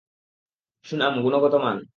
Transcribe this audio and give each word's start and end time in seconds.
সুনাম, 0.85 1.13
গুণগত 1.21 1.53
মান। 1.55 1.77